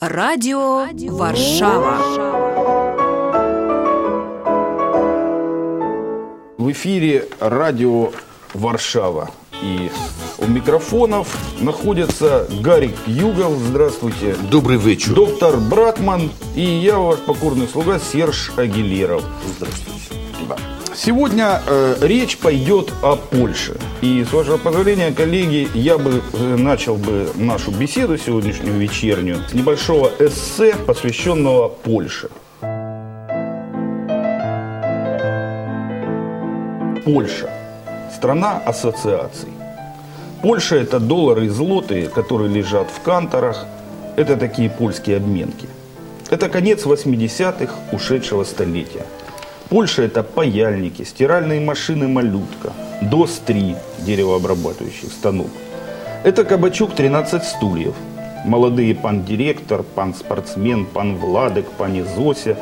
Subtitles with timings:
[0.00, 1.98] Радио Варшава.
[6.56, 8.12] В эфире радио
[8.54, 9.30] Варшава.
[9.60, 9.90] И
[10.38, 15.14] у микрофонов находятся Гарик Югов, здравствуйте, Добрый вечер.
[15.14, 19.24] доктор Братман и я, ваш покорный слуга Серж Агилеров.
[19.56, 20.17] Здравствуйте.
[21.00, 23.76] Сегодня э, речь пойдет о Польше.
[24.00, 29.54] И с вашего позволения, коллеги, я бы э, начал бы нашу беседу сегодняшнюю вечернюю с
[29.54, 32.30] небольшого эссе, посвященного Польше.
[37.04, 37.48] Польша.
[38.12, 39.50] Страна ассоциаций.
[40.42, 43.66] Польша– это доллары и злотые, которые лежат в канторах.
[44.16, 45.68] Это такие польские обменки.
[46.28, 49.06] Это конец 80-х ушедшего столетия.
[49.68, 52.72] Польша– это паяльники, стиральные машины «Малютка»,
[53.02, 55.50] ДОС-3, деревообрабатывающий станок.
[56.24, 57.94] Это кабачок 13 стульев.
[58.46, 62.56] Молодые пан директор, пан спортсмен, пан Владик, пани Зося.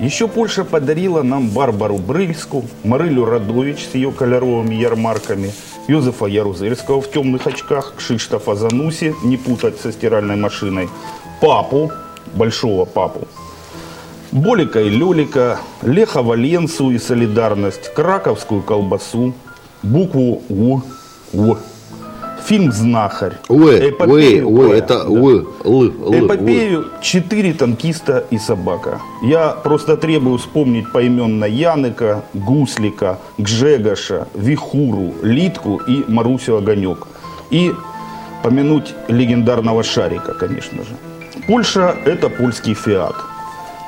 [0.00, 5.52] Еще Польша подарила нам Барбару Брыльску, Марылю Радович с ее кольоровыми ярмарками,
[5.86, 10.88] Йозефа Ярузельского в темных очках, Кшиштофа Зануси, не путать со стиральной машиной,
[11.40, 11.92] папу,
[12.34, 13.28] большого папу,
[14.32, 19.34] Болика и Лелика, Леха Валенцу и Солидарность, Краковскую колбасу,
[19.82, 20.80] букву У,
[21.32, 21.56] У.
[22.44, 23.34] Фильм «Знахарь».
[23.48, 29.00] Уэ, уэ, уэ, это уэ, л, л, Эпопею «Четыре танкиста и собака».
[29.22, 37.06] Я просто требую вспомнить поименно Яныка, Гуслика, Гжегаша, Вихуру, Литку и Марусю Огонек.
[37.50, 37.74] И
[38.42, 40.96] помянуть легендарного Шарика, конечно же.
[41.46, 43.16] Польша– это польский «Фиат».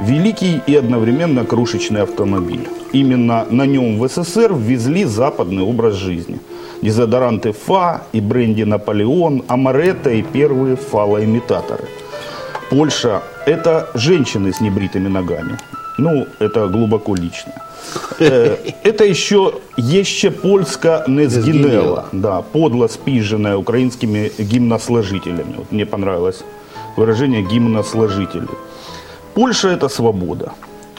[0.01, 2.69] Великий и одновременно крошечный автомобиль.
[2.93, 6.39] Именно на нем в СССР ввезли западный образ жизни.
[6.83, 11.85] Дезодоранты ФА и бренди «Наполеон», Амаретто и первые фалоимитаторы.
[12.71, 15.59] Польша– это женщины с небритыми ногами.
[15.99, 17.53] Ну, это глубоко лично.
[18.21, 22.07] Э, Это еще еще польска не сгинела.
[22.13, 25.55] Да, подло спиженная украинскими гимносложителями.
[25.57, 26.43] Вот мне понравилось
[26.97, 28.49] выражение гимносложители.
[29.35, 30.53] Польша– это свобода.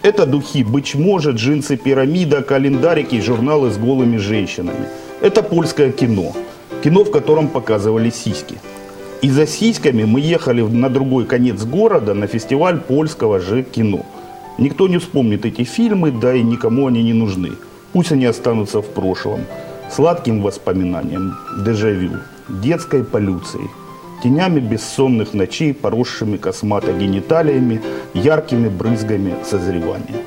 [0.04, 4.88] Это духи «Быть может», джинсы «Пирамида», календарики и журналы с голыми женщинами.
[5.22, 6.32] Это польское кино.
[6.84, 8.56] Кино, в котором показывали сиськи.
[9.22, 14.06] И за сиськами мы ехали на другой конец города на фестиваль польского же кино.
[14.58, 17.52] Никто не вспомнит эти фильмы, да и никому они не нужны.
[17.94, 19.42] Пусть они останутся в прошлом.
[19.92, 22.12] Сладким воспоминанием, дежавю,
[22.48, 23.70] детской полюцией,
[24.24, 27.82] тенями бессонных ночей, поросшими космато-гениталиями,
[28.14, 30.18] яркими брызгами созревания.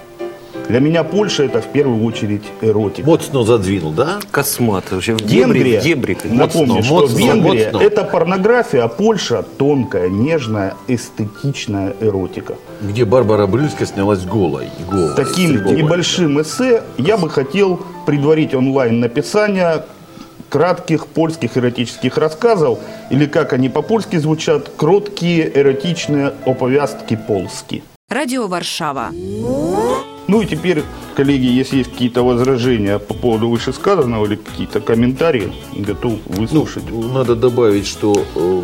[0.68, 3.06] Для меня Польша– это в первую очередь эротика.
[3.06, 4.18] Моцно задвинул, да?
[4.30, 4.90] Космат.
[4.90, 6.16] Вообще в дебри, Венгрия, в дебри.
[6.24, 7.86] напомню, Моцно, что моцно, Венгрия моцно.
[7.86, 12.54] это порнография, а Польша тонкая, нежная, эстетичная эротика.
[12.80, 14.68] Где Барбара Брыльска снялась голой.
[14.90, 19.84] голой Таким небольшим эссе я бы хотел предварить онлайн написание
[20.54, 22.78] кратких польских эротических рассказов,
[23.10, 27.82] или как они по-польски звучат, кроткие эротичные оповестки полски.
[28.08, 29.08] Радио Варшава.
[30.28, 30.84] Ну и теперь,
[31.16, 36.84] коллеги, если есть какие-то возражения по поводу вышесказанного или какие-то комментарии, готов Ну, выслушать.
[37.12, 38.62] надо добавить, что э,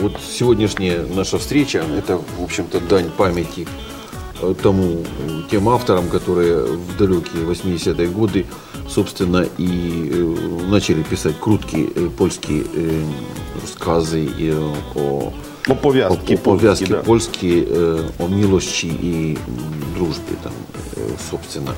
[0.00, 3.66] вот сегодняшняя наша встреча, это, в общем-то, дань памяти
[4.62, 8.44] тому, э, тем авторам, которые в далекие 80-е годы,
[8.88, 12.64] собственно, и э, начали писать круткие э, польские
[13.62, 14.28] рассказы
[14.94, 15.32] о
[15.68, 16.96] Оповестки О- Пов'язки польські, да.
[17.02, 19.36] польські е, о милости и
[19.96, 20.52] дружбе, там,
[20.96, 21.74] э, собственно,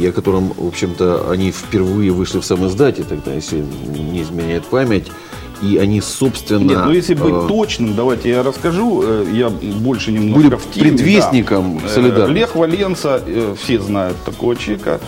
[0.00, 3.62] и о котором, в общем-то, они впервые вышли в самоиздате тогда, если
[4.12, 5.10] не изменяет память,
[5.62, 6.68] и они, собственно...
[6.68, 9.02] Нет, ну если быть э, точным, давайте я расскажу.
[9.04, 10.90] э, Я больше немножко Были в теме.
[10.90, 11.86] предвестником да.
[11.86, 12.32] Э, солидарности.
[12.32, 15.00] Лех Валенца, э, все знают такого человека,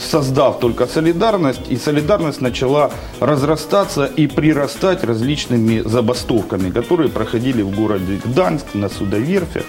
[0.00, 2.90] создав только солидарность, и солидарность начала
[3.20, 9.64] разрастаться и прирастать различными забастовками, которые проходили в городе Гданьск, на судоверфях.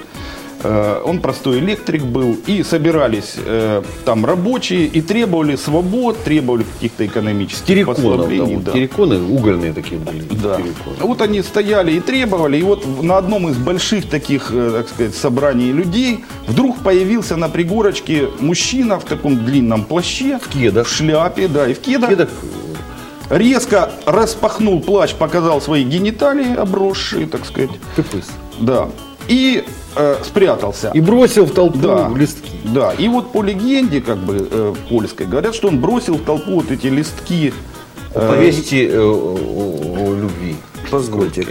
[0.63, 7.05] Э, Он простой электрик был, и собирались э, там рабочие и требовали свобод, требовали каких-то
[7.05, 8.55] экономических терриконов, послаблений.
[8.55, 8.71] вот да.
[8.71, 10.21] терриконы угольные такие были.
[10.31, 10.55] Да.
[10.57, 10.95] терриконы.
[11.01, 14.89] Вот они стояли и требовали, и вот в- на одном из больших таких, э, так
[14.89, 20.87] сказать, собраний людей вдруг появился на пригорочке мужчина в таком длинном плаще, в кедах.
[20.87, 22.29] в шляпе, да, и в кедах, Кедах,
[23.29, 28.25] резко распахнул плащ, показал свои гениталии, обросшие, так сказать, тыпыс.
[28.59, 28.89] да,
[29.27, 29.63] и
[29.95, 30.91] э, спрятался.
[30.93, 32.09] И бросил в толпу Да.
[32.15, 32.51] листки.
[32.63, 36.55] Да, и вот по легенде, как бы, э, польской, говорят, что он бросил в толпу
[36.55, 37.53] вот эти листки.
[38.15, 40.55] э, Повесьте э, о, о- о любви.
[40.97, 41.45] Позвольте.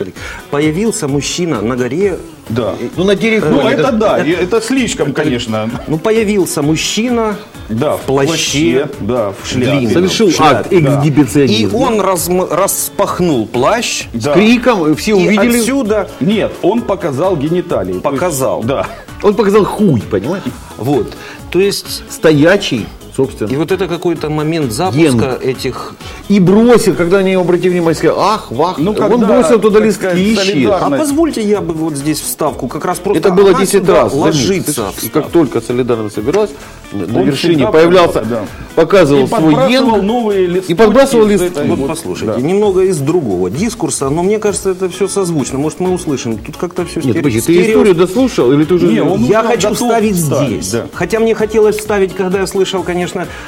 [0.50, 2.18] Появился мужчина на горе.
[2.48, 2.74] Да.
[2.96, 3.52] Ну, на телефоне.
[3.62, 5.70] Ну, это да, и это слишком, конечно.
[5.88, 7.36] Ну, появился мужчина
[7.68, 8.88] Да, в плаще.
[9.00, 9.70] да, в шляпе.
[9.78, 9.92] длинном.
[9.92, 10.56] Совершил в шляпе.
[10.56, 11.76] акт И эксгибиционизма.
[11.76, 14.06] он разм- распахнул плащ.
[14.12, 15.58] С криком, все И увидели.
[15.60, 17.92] отсюда Нет, он показал гениталии.
[17.92, 18.62] Есть- Показал.
[18.64, 18.86] Да.
[19.22, 20.50] Он показал хуй, понимаете?
[20.78, 21.12] вот.
[21.50, 22.86] То есть Стоячий,
[23.16, 23.48] собственно.
[23.50, 25.50] и вот это какой-то момент запуска Ген.
[25.50, 25.94] этих.
[26.28, 30.00] И бросил, когда они обратили внимание, сказали, ах, вах, Ну, он когда, бросил туда листки
[30.02, 30.46] сказать, и исчез.
[30.46, 33.18] солидарно- А позвольте я бы вот здесь вставку как раз просто.
[33.20, 34.14] Это было она 10 сюда раз.
[34.14, 34.92] Ложится.
[35.02, 36.50] И как только солидарность собиралась,
[36.92, 40.06] на на Он вершине появлялся, появлялся, показывал И свой ген.
[40.06, 41.46] новые листочки и подбрасывал листки.
[41.48, 42.40] этой Вот вот, послушайте, да.
[42.40, 45.58] немного из другого дискурса, но мне кажется, это все созвучно.
[45.58, 46.38] Может, мы услышим.
[46.38, 48.86] Тут как-то все Нет, подожди, ты историю дослушал или ты уже...
[48.88, 50.70] Не, он Я хочу вставить, здесь.
[50.70, 50.86] да.
[50.92, 53.01] Хотя мне хотелось вставить, когда я слышал, конечно,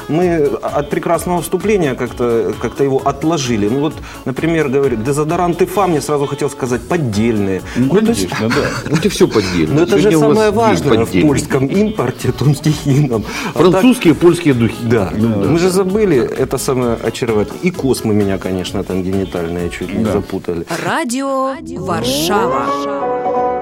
[0.09, 3.69] мы от прекрасного вступления как-то как его отложили.
[3.69, 7.63] Ну вот, например, говорит, дезодоранты ФА, мне сразу хотел сказать, поддельные.
[7.77, 8.69] Ну, Ну, то есть- конечно, да.
[8.91, 9.75] Ну, это все поддельно.
[9.77, 13.25] но это же Сегодня самое важное в польском импорте, том стихийном.
[13.55, 14.75] А так- Французские, польские духи.
[14.83, 15.11] Да.
[15.15, 17.61] мы же забыли, это самое очаровательное.
[17.63, 20.67] И космы меня, конечно, там генитальные чуть не запутали.
[20.85, 23.54] Радио Варшава.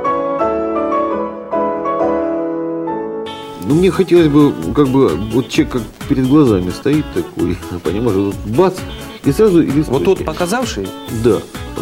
[3.72, 8.34] Ну, мне хотелось бы, как бы, вот человек как перед глазами стоит такой, понимаешь, вот
[8.54, 8.74] бац,
[9.24, 9.80] и сразу и.
[9.84, 10.86] Вот тот показавший,
[11.24, 11.38] Да,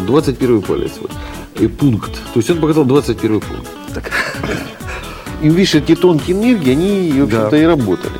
[0.07, 0.93] 21 палец.
[1.01, 1.11] Вот.
[1.59, 2.13] И пункт.
[2.33, 3.69] То есть он показал 21 пункт.
[3.93, 4.13] Так.
[5.43, 8.15] И видишь, эти тонкие энергии, они, в общем-то, и работали.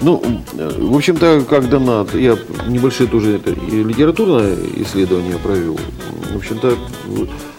[0.00, 0.22] Ну,
[0.52, 2.36] в общем-то, как донат, я
[2.66, 5.78] небольшое тоже это, и литературное исследование провел.
[6.32, 6.76] В общем-то,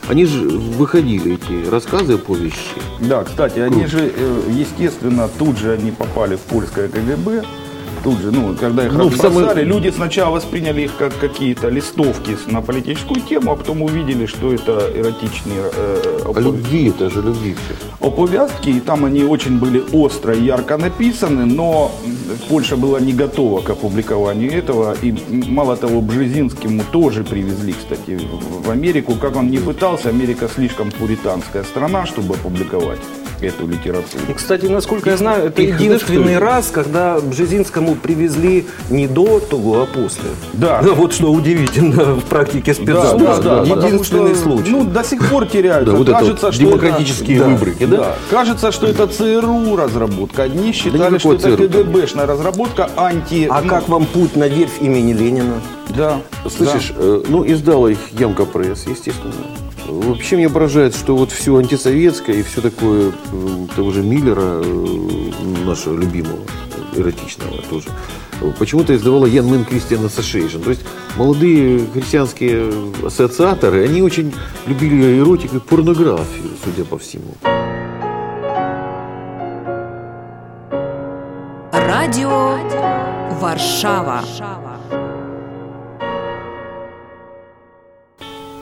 [0.07, 2.55] они же выходили, эти рассказы, повещи.
[2.99, 7.43] Да, кстати, они же, э, естественно, тут же они попали в польское КГБ.
[8.03, 12.37] Тут же, ну, когда их Ну, разбросали, самый- люди сначала восприняли их как какие-то листовки
[12.47, 17.21] на политическую тему, а потом увидели, что это эротичные э, А опов- любви, это же
[17.21, 18.07] любви все.
[18.07, 21.91] оповязки, и там они очень были остро и ярко написаны, но
[22.47, 25.13] Польша была не готова к опубликованию этого, и
[25.49, 29.15] мало того, Бжезинскому тоже привезли, кстати, в- в Америку.
[29.21, 32.99] Как он не пытался, Америка слишком пуританская страна, чтобы опубликовать
[33.41, 34.23] эту литературу.
[34.27, 39.39] И, Кстати, насколько я знаю, это их, единственный что раз, когда Бжезинскому привезли не до
[39.39, 40.29] того, а после.
[40.53, 40.81] Да.
[40.83, 43.41] Ну, Вот что удивительно в практике спецзаказа.
[43.41, 44.71] потому Единственный что, случай.
[44.71, 45.91] Ну, до сих пор теряются.
[45.91, 47.87] Да, вот это Кажется, вот что демократические это, выборы, да?
[47.87, 48.15] Да.
[48.29, 50.43] Кажется, что это ЦРУ разработка.
[50.43, 51.83] Одни считали, что никакой это.
[51.83, 53.47] КГБшная разработка анти...
[53.49, 55.61] А ну, как вам путь на верфь имени Ленина?
[55.95, 56.21] Да.
[56.49, 59.33] Слышишь, э, ну издала их YMCA Press, естественно.
[59.89, 63.11] Вообще меня поражает, что вот все антисоветское и все такое
[63.75, 66.39] того же Миллера, э, нашего любимого,
[66.95, 67.89] эротичного тоже,
[68.57, 70.63] почему-то издавала Young Men Christian Association.
[70.63, 70.81] То есть
[71.17, 72.71] молодые христианские
[73.05, 74.33] ассоциаторы, они очень
[74.67, 77.35] любили эротику и порнографию, судя по всему.
[81.71, 82.57] Радио
[83.39, 84.23] Варшава.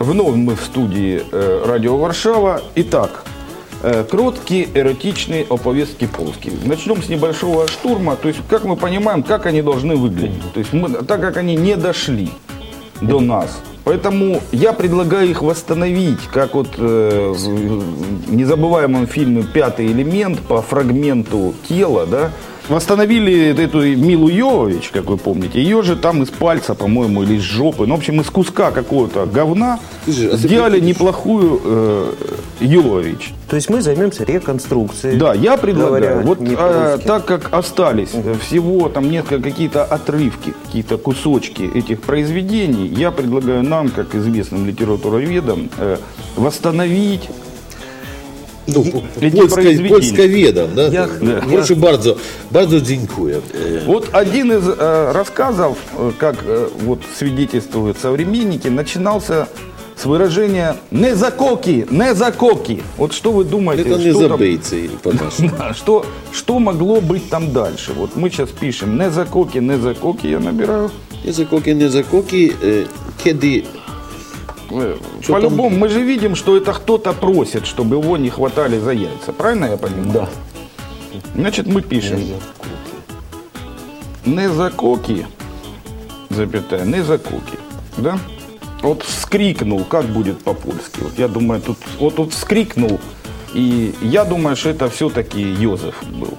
[0.07, 2.61] Вновь мы в студии э, Радио Варшава.
[2.75, 3.25] Итак,
[3.83, 6.53] э, кроткие эротичные оповестки полские.
[6.63, 8.15] Начнем с небольшого штурма.
[8.15, 10.53] То есть, как мы понимаем, как они должны выглядеть.
[10.53, 12.29] То есть, мы, так как они не дошли
[13.01, 13.59] до нас.
[13.83, 21.53] Поэтому я предлагаю их восстановить, как вот э, в незабываемом фильме «Пятый элемент» по фрагменту
[21.67, 22.31] тела, да,
[22.69, 25.61] Восстановили эту Милу Йовович, как вы помните.
[25.61, 27.85] Ее же там из пальца, по-моему, или из жопы.
[27.85, 32.13] Ну, в общем, из куска какого-то говна Слушай, а сделали неплохую э,
[32.59, 33.33] Йовович.
[33.49, 35.17] То есть мы займемся реконструкцией.
[35.17, 37.07] Да, я предлагаю, Говоря вот по-русски.
[37.07, 43.63] так как остались э, всего там несколько какие-то отрывки, какие-то кусочки этих произведений, я предлагаю
[43.63, 45.97] нам, как известным литературоведам, э,
[46.35, 47.29] восстановить
[48.67, 48.85] Ну,
[49.89, 50.87] польсковедом, да?
[50.87, 51.31] Я- Да.
[51.31, 52.15] я- Прошу bardzo,
[52.51, 53.41] bardzo dziękuję.
[53.85, 59.45] Вот один из э, рассказов, э, как э, вот свидетельствуют современники, начинался
[59.95, 62.83] с выражения «не закоки, не закоки».
[62.97, 63.89] Вот что вы думаете?
[63.89, 65.49] Это не забейцы по-нашему.
[65.57, 67.93] Да, что, что могло быть там дальше?
[67.97, 70.91] Вот мы сейчас пишем «не закоки, не закоки», я набираю.
[71.73, 72.85] Nie zakoki, e,
[73.23, 73.86] kiedy Э,
[75.27, 79.33] По-любому, мы же видим, что это кто-то просит, чтобы его не хватали за яйца.
[79.33, 80.11] Правильно я понимаю?
[80.11, 80.29] Да.
[81.35, 82.19] Значит, мы пишем
[84.25, 85.25] «не закоки»,
[86.29, 87.57] запятая, «не закоки».
[87.97, 88.19] Да?
[88.81, 90.99] Вот вскрикнул, как будет по-польски?
[91.01, 92.99] Вот я думаю, тут вот тут вскрикнул,
[93.53, 96.37] и я думаю, что это все-таки Йозеф был.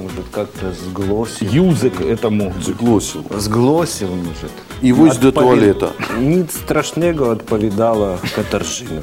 [0.00, 1.48] Может, как-то сглосил.
[1.50, 2.52] Юзик этому.
[2.60, 3.24] Заглосил.
[3.30, 4.52] Зглосил, может.
[4.81, 5.89] І ось до Отпові- туалета.
[6.19, 9.01] Ніц страшного відповідала Катаржина.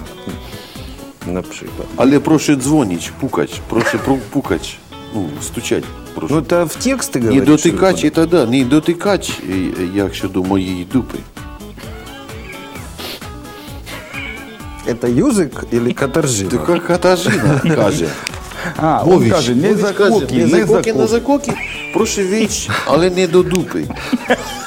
[1.26, 1.88] Наприклад.
[1.96, 4.76] Але прошу дзвонить, пукать, прошу пру- пукать,
[5.14, 5.84] ну, стучать.
[6.14, 6.34] Прошу.
[6.34, 7.46] Ну, это в текст ты не говоришь?
[7.46, 8.26] дотикач, что ли?
[8.26, 9.54] і да, не дотикач, е,
[9.94, 11.18] як щодо моєї дупи.
[14.88, 16.50] Это юзик или Катаржина?
[16.50, 18.08] Така катажина каже.
[18.76, 21.06] А, он Вович, каже, не Вович за каже, коки, не не за за коки, не
[21.06, 21.52] за коки,
[21.94, 23.84] прошу віч, але не до дупи.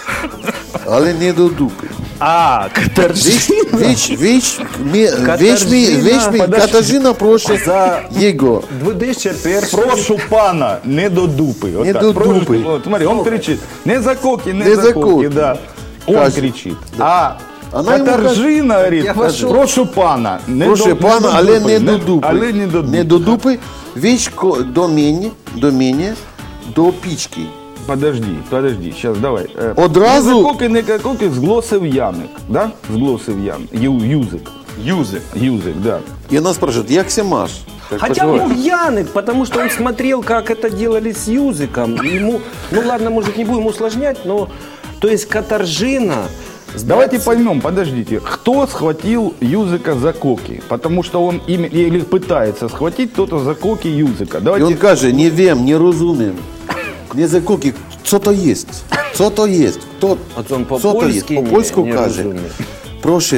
[0.86, 1.88] Але не до дупи.
[2.20, 3.36] А, Катаржина.
[3.74, 4.60] Віч, віч, віч,
[4.94, 6.58] мі- віч, мі, віч, мі, подожди.
[6.68, 8.63] Катажина прошу За його.
[8.84, 11.72] 2001 Прошу пана, не до дупи.
[11.72, 12.01] Вот Не так.
[12.01, 12.58] до Прошу- дупи.
[12.58, 15.27] Вот, смотри, он кричит, не за коки, не, Не за, за коки, коки.
[15.30, 15.58] да.
[16.06, 16.36] Он Каже.
[16.36, 16.75] кричит.
[17.00, 17.32] А
[17.74, 19.50] Она ему Катаржина говорит, Я вошел.
[19.50, 22.27] прошу пана, не Прошу до, пана, не до але дупи, не до дупи.
[22.30, 22.98] Але не до дупи.
[22.98, 23.60] Не до дупи,
[23.98, 26.13] віч ко- до мені, до мене,
[26.75, 27.41] до пічки.
[27.86, 29.46] Подожди, подожди, сейчас давай.
[29.62, 32.72] Е, Одразу- Не за коки, не за коки, зглосив Яник, да?
[32.94, 33.70] Зглосив Яник.
[33.74, 34.51] Ю, юзик.
[34.84, 35.22] Юзик.
[35.36, 36.00] Юзик, да.
[36.30, 37.51] І вона спрашивает, як ся маш?
[37.89, 38.41] Как Хотя поживаешь?
[38.50, 41.96] мог Янык, потому что он смотрел, как это делали с Юзиком.
[42.06, 42.39] И Ему,
[42.72, 44.48] ну ладно, может, не будем усложнять, но
[45.00, 46.15] то есть Катаржина...
[46.75, 50.62] с Давайте 20 поймем, подождите, кто схватил Юзика за коки?
[50.68, 54.38] Потому что он ими, или пытается схватить кто-то за коки Юзика.
[54.38, 56.34] І Давайте він каже, не вем, не розумiem.
[57.13, 58.56] Не за коки, що то є?
[59.13, 59.72] Що то є?
[59.98, 60.18] Хто?
[60.36, 60.91] От он що то є?
[60.94, 62.24] по-польськи не- По-польську не каже.
[62.24, 62.50] розуміє.
[63.01, 63.36] Прошу,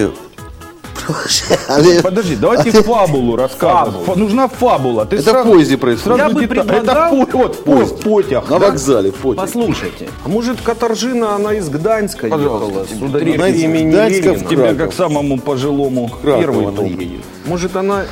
[1.08, 2.01] прошу, але...
[2.01, 4.06] Подожди, давайте фабулу рассказывать.
[4.06, 5.03] Фа- Нужна фабула.
[5.03, 6.18] Ты Это сразу- в поезде происходит.
[6.18, 8.44] сразу Я бы дета- предлагал- Это по- вот, в поезд, потяг.
[8.51, 8.68] На да?
[8.68, 9.46] вокзале, в потяг.
[9.46, 12.86] Послушайте, а может Катаржина, она из Гданьска Пожалуйста, ехала?
[12.86, 14.50] тебе Сюда третий реки имени Гданьска в Ленина?
[14.50, 14.77] Тебе Краков.
[14.77, 16.86] как самому пожилому Краков первый она топ.
[17.01, 17.22] едет.
[17.48, 18.03] Может, она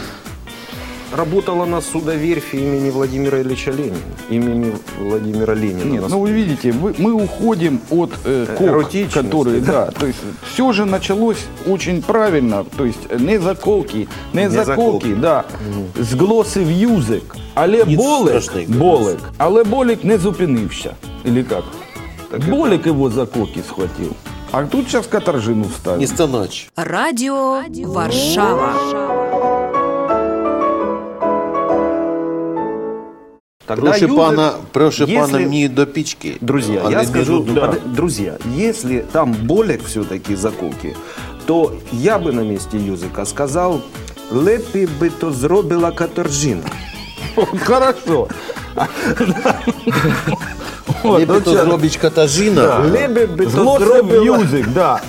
[1.13, 3.97] работала на судоверфи имени Владимира Ильича Ленина?
[4.31, 5.85] Имени Владимира Ленина.
[5.93, 10.19] Нет, ну вы видите, вы- мы уходим от э, кок, Эротичности, которые, да, то есть
[10.53, 15.15] все же началось очень правильно, то есть э, не заколки, не, Не заколки, заколки.
[15.15, 15.45] да,
[16.01, 20.95] зглосив юзик, але Ніц болик, страшний, болик, але болик не зупинився,
[21.27, 21.65] или как?
[22.49, 24.13] болик его за коки схватил.
[24.53, 26.07] А тут сейчас каторжину Не вставил.
[26.07, 26.69] станач.
[26.77, 28.73] Радіо Варшава.
[33.66, 36.38] Тогда Прошу Юзик- пана, прошу если- пана не до пічки.
[36.42, 37.60] Друзья, але я не скажу, до дупи.
[37.68, 40.96] под- друзья, если там болек все-таки заколки,
[41.46, 43.82] то я бы на месте Юзика сказал,
[44.32, 46.64] лепі би то зробила Катаржина.
[47.66, 48.28] Хорошо.
[51.04, 51.66] Вот, Лепі вот то щас.
[51.66, 52.80] зробить Катажина.
[52.80, 55.02] Лепі би то Зглосив зробила юзик, да.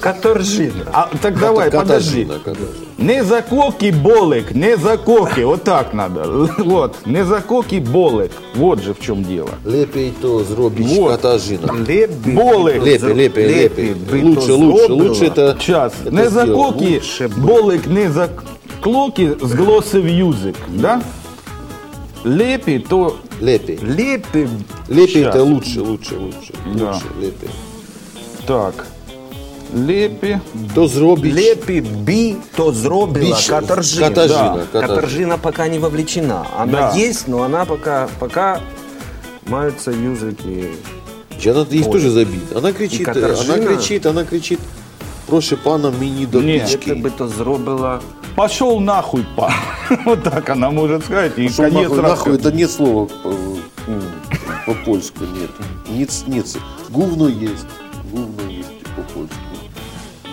[0.00, 0.84] Катаржина.
[0.92, 2.24] А, так давай, подожди.
[2.24, 2.68] Катажина, Катажина.
[2.98, 5.40] Не за коки болик, не за коки.
[5.44, 6.48] Вот так надо.
[6.58, 8.30] Вот, не за коки болик.
[8.54, 9.48] Вот же в чем дело.
[9.64, 11.10] Лепей то зробить Вот.
[11.10, 11.72] Катажина.
[11.88, 12.82] Лепі Болик.
[12.82, 13.94] Лепи, лепи, лепи.
[14.12, 15.08] би то Лучше, лучше, зробила.
[15.08, 15.58] лучше это...
[15.58, 15.92] Час.
[16.04, 16.72] это Не за сделал.
[16.72, 17.40] коки, Лучше бы.
[17.40, 18.28] болик, не за
[18.80, 20.56] клоки, зглосив юзик.
[20.68, 21.00] Да?
[22.24, 23.78] Лепі, то Лепи.
[23.82, 24.48] Лепі
[24.90, 25.34] Лепи Щас.
[25.34, 26.54] это лучше, лучше, лучше.
[26.74, 26.84] Да.
[26.92, 27.46] Лучше, лепи.
[28.46, 28.86] так.
[29.74, 30.38] Лепі.
[30.74, 31.34] То зробить...
[31.34, 34.08] Лепі би то зробила Біч- Катаржина.
[34.08, 34.58] Катажина, Да.
[34.72, 34.86] Катажина.
[34.88, 36.44] Катаржина пока не вовлечена.
[36.58, 36.92] Она Да.
[37.00, 38.60] есть, но она пока, пока
[39.46, 40.64] маются юзики.
[41.46, 41.92] Она есть Ой.
[41.92, 42.56] тоже забит.
[42.56, 43.54] Она кричит, И Катаржина.
[43.54, 44.58] она кричит, она кричит.
[45.26, 46.58] Прошу пана мені до Ні.
[46.60, 46.90] пічки.
[46.90, 48.00] Лепі би то зробила
[48.34, 49.54] Пошел нахуй, па.
[50.04, 51.38] Вот так она может сказать.
[51.38, 52.48] И Шо конец нахуй, нахуй, рассказа.
[52.48, 53.34] это нет слова по-
[54.66, 55.50] по-польску, нет.
[55.98, 56.56] Ниц, ниц.
[56.90, 57.66] Гувно есть,
[58.12, 59.36] гувно есть по-польску.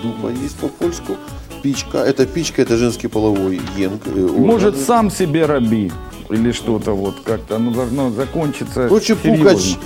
[0.02, 1.16] Дума есть по-польску.
[1.62, 4.02] Пичка, это пичка, это женский половой енг.
[4.06, 4.40] э, орган.
[4.46, 5.92] Может, сам себе раби.
[6.28, 7.56] Или что-то вот как-то.
[7.56, 9.50] Оно должно закончиться Проче серьезно.
[9.50, 9.76] пукач,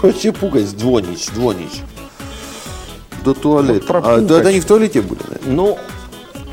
[0.00, 1.82] проче пукач, звонич, звонич.
[3.24, 3.84] До туалета.
[3.92, 4.28] Вот а, пукач.
[4.28, 5.54] то это они в туалете были, наверное?
[5.54, 5.78] Ну,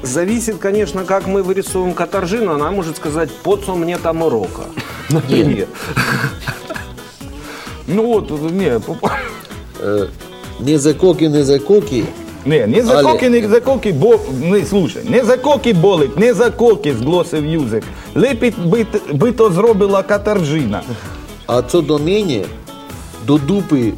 [0.03, 2.53] зависит, конечно, как мы вырисовываем Катаржину.
[2.53, 4.63] Она может сказать, поцо мне там урока.
[5.09, 5.67] Например.
[7.87, 8.79] Ну вот, не,
[9.79, 10.07] Э,
[10.59, 11.59] Не за коки, не за
[12.45, 16.17] не, не за Але- коки, не за коки, бо, не, слушай, не за коки болить,
[16.17, 17.83] не за коки зглосив юзик.
[18.15, 20.81] Лепить би, т- би то зробила каторжина.
[21.47, 22.43] А do mnie,
[23.25, 23.93] do dupy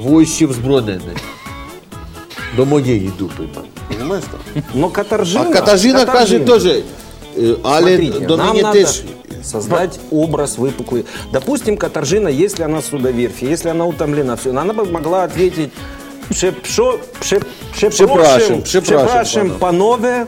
[0.00, 1.02] wojściów zbrojnych.
[2.56, 3.48] Do mojej dupy.
[3.88, 4.62] Понимаешь там?
[4.74, 5.44] Но Катаржина...
[5.48, 6.82] А Катажина каже теж, е,
[7.62, 9.02] але Смотрите, до нам мене надо теж.
[9.42, 11.04] создать образ выпуклый.
[11.32, 15.70] Допустим, Катаржина, если она судоверфи, если она утомлена, все, она бы могла ответить
[16.30, 17.40] «Пше- пшо- пше-
[17.72, 19.58] Прzepraszam, Прzepraszam, przepraszam przepraszam, pana.
[19.58, 20.26] панове,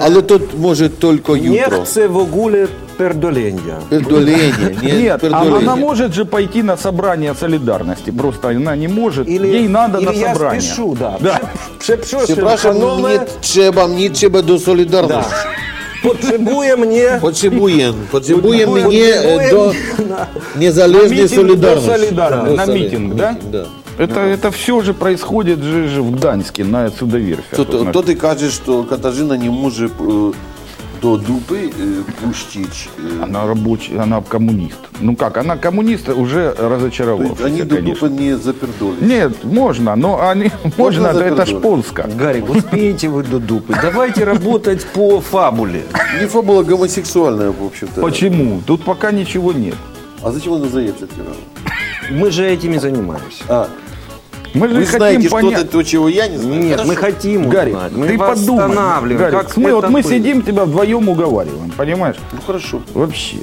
[0.00, 1.84] Але тут може тільки Не jutro.
[1.84, 3.76] chce в ogóle пердолення.
[3.88, 4.70] Пердолення.
[4.82, 5.56] не Нет, а пердолення.
[5.72, 8.12] она может же пойти на собрание солидарности.
[8.12, 9.28] Просто она не может.
[9.28, 10.60] Или, Ей надо или на я собрание.
[10.60, 11.16] спешу, да.
[11.20, 11.40] Да.
[12.24, 15.34] Przepraszam, nie trzeba, nie trzeba do Solidarności.
[16.02, 19.72] Potrzebuję mnie Potrzebuję, potrzebuję Potrzebuję mnie e, do
[20.58, 21.90] niezależnej Митинг Solidarności.
[21.90, 22.56] до солидарности.
[22.56, 23.34] Да, на митинг, да?
[23.52, 23.64] Да.
[23.98, 27.56] Это, это все же происходит же, же в Гданьске на судоверфи.
[27.56, 29.88] То, то, то ти кажеш, що Катажина не може е,
[31.02, 31.70] до дупи е,
[32.26, 32.88] пустити.
[32.98, 34.78] е, Она рабочая, она коммунист.
[35.00, 38.08] Ну как, она коммунист уже разочаровался, Вони до конечно.
[38.08, 39.00] дупи не запердолись.
[39.00, 41.60] Нет, можно, но они, можно, это, это ж.
[41.60, 42.08] Польска.
[42.18, 43.74] Гарик, успеете вы до дупы.
[43.82, 45.82] Давайте работать по фабуле.
[46.20, 48.00] Не фабула гомосексуальная, в общем-то.
[48.00, 48.60] Почему?
[48.66, 49.74] Тут пока ничего нет.
[50.22, 51.36] А зачем он называется тираном?
[52.10, 53.44] Мы же этим и занимаемся.
[53.48, 53.68] А,
[54.54, 55.70] Мы же вы хотим знаете что-то, понять.
[55.70, 56.60] то, чего я не знаю?
[56.62, 57.12] Нет, мы Хорошо.
[57.16, 57.92] хотим Гарик, узнать.
[57.92, 59.16] Мы ты подумай.
[59.16, 60.12] Гарик, как мы, вот мы было.
[60.12, 62.16] сидим, тебя вдвоем уговариваем, понимаешь?
[62.32, 62.82] Ну хорошо.
[62.94, 63.38] Вообще.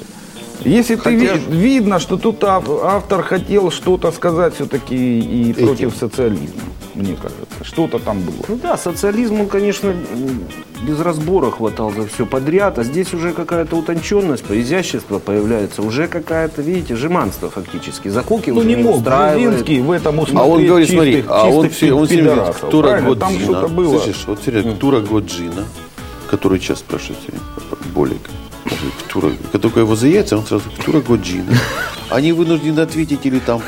[0.63, 5.53] Если ты Хотя ви- ж- видно, что тут ав- автор хотел что-то сказать все-таки и
[5.53, 6.61] против социализма,
[6.93, 8.35] мне кажется, что-то там было.
[8.47, 9.93] Ну да, социализм, он, конечно,
[10.81, 16.61] без разбора хватал за все подряд, а здесь уже какая-то утонченность, изящество появляется, уже какая-то,
[16.61, 18.07] видите, жеманство фактически.
[18.07, 19.03] Закуки Ну уже не мог.
[19.03, 22.71] Грузинский в этом А он говорит, чистых, смотри, а он, все, он все пидорасов, говорит,
[22.71, 23.43] Тура Годжина.
[23.43, 23.99] что-то было.
[23.99, 25.65] Слышишь, вот серьезно, Тура Годжина,
[26.29, 27.19] который сейчас спрашивает
[27.93, 28.21] Болик,
[29.07, 31.53] Тура, как только его за яйца, он сразу Тура Годжина.
[32.09, 33.61] Они вынуждены ответить или там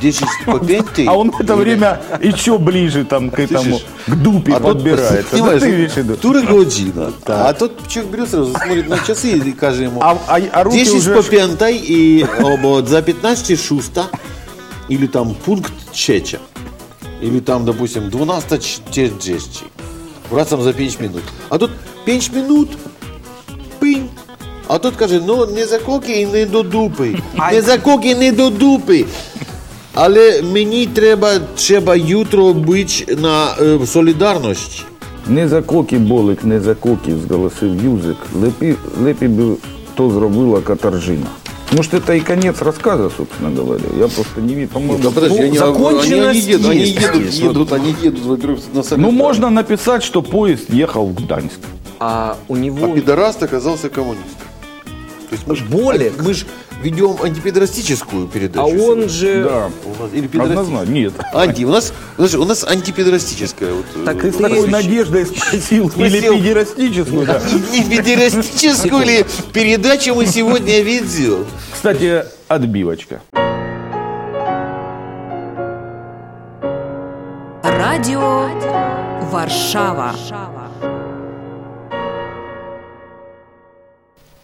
[0.00, 4.52] 10 по 5 А он в это время еще ближе там к этому, к дупе
[4.52, 5.22] А тот, подбирается.
[5.22, 6.16] Да понимаешь, ты имеешь в виду?
[6.16, 7.12] Тура Годжина.
[7.26, 10.78] А тот человек берет сразу, смотрит на часы и каже ему, А, а, а руки
[10.78, 11.14] 10 уже...
[11.14, 14.06] по 5 и обо, за 15 шуста,
[14.88, 16.38] или там пункт чеча,
[17.20, 19.40] или там, допустим, 12 чечи.
[20.30, 21.22] Врацам за 5 минут.
[21.48, 21.70] А тут
[22.04, 22.68] 5 минут,
[23.80, 24.10] пинь.
[24.66, 27.16] А тут каже, ну не за коки і не до дупи.
[27.52, 29.06] Не за коки, не до дупи.
[29.93, 34.81] Але мені треба, треба jutro бути на е, солідарності.
[35.27, 38.17] Не за коки болик, не за коки, зголосив Юзик.
[38.41, 39.55] Лепі, лепі би
[39.95, 41.25] то зробила каторжина.
[41.77, 43.83] Может, это и конец рассказа, собственно говоря.
[43.99, 44.99] Я просто не вижу, по-моему.
[45.03, 47.39] Да подожди, Ну, они, они, они законченность едут, они есть едут, здесь.
[47.39, 49.17] едут, они едут, во-первых, на Ну, солидарность.
[49.17, 51.59] можно написать, что поезд ехал в Гданьск.
[51.99, 52.87] А у А него...
[52.95, 54.47] пидораст оказался коммунистом.
[55.29, 56.13] То есть мы ж, Болик.
[56.23, 56.45] мы ж
[56.82, 58.82] ведем антипидорастическую А передачу.
[58.82, 59.44] он же...
[59.44, 60.58] Да, У нас, или пидорастическую.
[60.60, 60.92] однозначно.
[60.92, 61.12] Нет.
[61.34, 61.64] Анти.
[61.64, 63.72] У нас, подожди, у нас антипидорастическая.
[63.72, 65.88] Вот, Так э, и С такой надеждой спросил.
[65.96, 67.40] Или педерастическую, да.
[67.72, 71.44] Не пидорастическую ли передачу мы сегодня ведем?
[71.72, 73.20] Кстати, отбивочка.
[77.62, 78.48] Радіо
[79.30, 80.14] Варшава.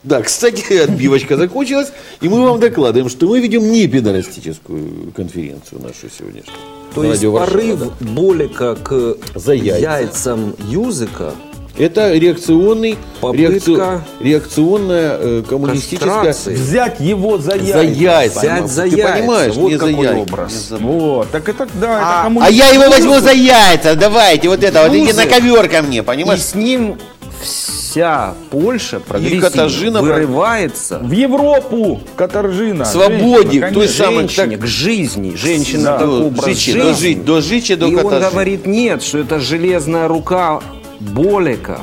[0.05, 1.89] Да, кстати, отбивочка закончилась,
[2.21, 6.57] и мы вам докладываем, что мы ведем не пидорастическую конференцию нашу сегодняшнюю.
[6.95, 7.87] То На есть радио Варшава, порыв да.
[8.11, 9.81] Болика к За яйца.
[9.81, 11.33] яйцам Юзика
[11.77, 16.07] Это реакционный, Попытка реакци- реакционная э, коммунистическая...
[16.23, 16.55] кастрации.
[16.55, 17.73] Взять его за яйца.
[17.73, 18.39] За яйца.
[18.41, 19.13] Взять за Ты яйца.
[19.13, 20.15] понимаешь, Вот не за яйца.
[20.17, 20.53] образ.
[20.53, 22.55] Не за- Вот, так это, да, это А коммунизм.
[22.55, 25.17] я его возьму за яйца, давайте, вот это, вот иди Юзик.
[25.17, 26.43] на ковер ко мне, И понимаешь?
[26.43, 26.97] с ним
[27.45, 32.85] вся Польша прогрессивно вырывается В Европу, Каторжина.
[32.85, 35.35] Свободе, Женщина, той самой, женщине, так- к жизни.
[35.37, 36.81] Женщина Да, до образ жичи, жизни.
[36.83, 38.31] до жить, до жичи, до И он катажи.
[38.31, 40.61] говорит, нет, что это железная рука
[41.01, 41.81] Болика,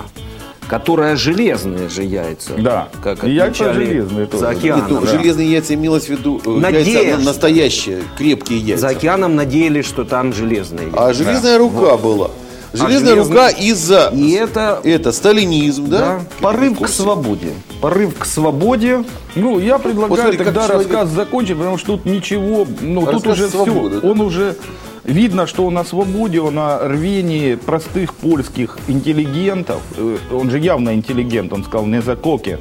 [0.68, 2.54] которая железные же яйца.
[2.58, 2.88] Да.
[3.04, 4.40] Как яйца железные тоже.
[4.42, 4.86] За Нет, океаном.
[4.90, 5.08] ну, да.
[5.08, 6.90] железные яйца имелось в виду э, Надежда.
[6.92, 8.82] яйца на- настоящие, крепкие яйца.
[8.82, 11.06] За океаном надеялись, что там железные яйца.
[11.08, 12.32] А железная рука была.
[12.74, 15.98] Железная железная- рука из-за И это, это сталинизм, да?
[16.00, 17.52] да, порыв к свободе.
[17.82, 19.04] Порыв к свободе.
[19.36, 23.02] Ну, я предлагаю Вот смотри, как тогда человек- рассказ закончить, потому что тут ничего, ну,
[23.02, 24.02] тут Рассказ уже свободы, все.
[24.02, 24.12] да?
[24.12, 24.56] Он уже,
[25.04, 29.82] видно, что он о свободе, он о рвении простых польских интеллигентов.
[29.98, 32.58] Э, Он же явно интеллигент, он сказал не за коки.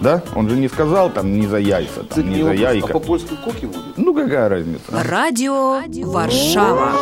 [0.00, 0.22] Да?
[0.36, 2.86] Он же не сказал там не за яйца, там, не мне за вопрос, яйка.
[2.90, 3.96] А по-польски коки будет?
[3.96, 4.92] Ну, какая разница?
[5.10, 6.92] Радіо Варшава.